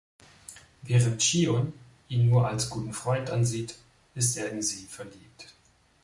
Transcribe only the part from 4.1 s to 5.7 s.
ist er in sie verliebt.